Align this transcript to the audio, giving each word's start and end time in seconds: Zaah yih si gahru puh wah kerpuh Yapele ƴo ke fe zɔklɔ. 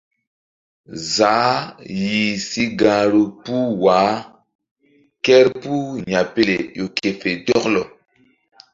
Zaah 1.15 1.59
yih 1.99 2.31
si 2.49 2.63
gahru 2.79 3.23
puh 3.43 3.67
wah 3.83 4.15
kerpuh 5.25 5.89
Yapele 6.13 6.55
ƴo 6.77 6.85
ke 6.97 7.09
fe 7.19 7.29
zɔklɔ. 7.45 7.83